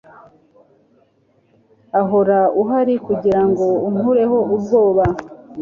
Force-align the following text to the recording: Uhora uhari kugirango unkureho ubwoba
Uhora 2.01 2.39
uhari 2.61 2.93
kugirango 3.05 3.65
unkureho 3.87 4.37
ubwoba 4.55 5.03